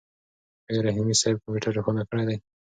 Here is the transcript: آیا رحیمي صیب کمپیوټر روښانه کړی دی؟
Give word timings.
آیا 0.69 0.81
رحیمي 0.87 1.15
صیب 1.21 1.35
کمپیوټر 1.43 1.71
روښانه 1.75 2.03
کړی 2.09 2.23
دی؟ 2.29 2.37